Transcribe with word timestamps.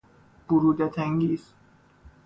برودت 0.49 0.99
انگیز 0.99 1.53